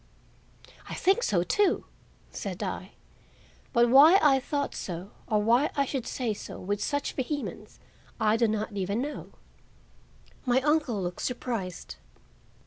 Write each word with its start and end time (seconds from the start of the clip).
"I 0.89 0.95
think 0.95 1.21
so, 1.21 1.43
too," 1.43 1.85
said 2.31 2.63
I. 2.63 2.93
But 3.71 3.89
why 3.91 4.17
I 4.19 4.39
thought 4.39 4.73
so 4.73 5.11
or 5.27 5.43
why 5.43 5.69
I 5.75 5.85
should 5.85 6.07
say 6.07 6.33
so 6.33 6.59
with 6.59 6.81
such 6.83 7.13
vehemence, 7.13 7.77
I 8.19 8.35
do 8.35 8.47
not 8.47 8.71
know 8.71 8.79
even 8.79 8.99
now. 8.99 9.27
My 10.43 10.59
uncle 10.61 10.99
looked 11.03 11.21
surprised. 11.21 11.97